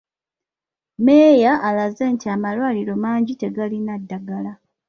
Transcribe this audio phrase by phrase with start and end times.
[1.03, 4.53] Meeya alaze nti amalwaliro mangi tegalina ddagala.